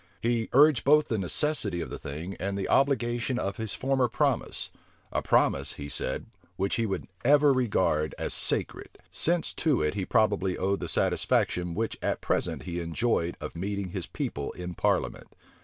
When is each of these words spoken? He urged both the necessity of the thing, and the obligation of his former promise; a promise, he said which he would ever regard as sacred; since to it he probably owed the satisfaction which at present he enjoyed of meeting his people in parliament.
He 0.19 0.49
urged 0.51 0.83
both 0.83 1.09
the 1.09 1.19
necessity 1.19 1.79
of 1.79 1.91
the 1.91 1.99
thing, 1.99 2.35
and 2.39 2.57
the 2.57 2.67
obligation 2.67 3.37
of 3.37 3.57
his 3.57 3.75
former 3.75 4.07
promise; 4.07 4.71
a 5.11 5.21
promise, 5.21 5.73
he 5.73 5.89
said 5.89 6.25
which 6.55 6.77
he 6.77 6.87
would 6.87 7.05
ever 7.23 7.53
regard 7.53 8.15
as 8.17 8.33
sacred; 8.33 8.97
since 9.11 9.53
to 9.53 9.83
it 9.83 9.93
he 9.93 10.03
probably 10.03 10.57
owed 10.57 10.79
the 10.79 10.89
satisfaction 10.89 11.75
which 11.75 11.99
at 12.01 12.19
present 12.19 12.63
he 12.63 12.79
enjoyed 12.79 13.37
of 13.39 13.55
meeting 13.55 13.89
his 13.89 14.07
people 14.07 14.51
in 14.53 14.73
parliament. 14.73 15.27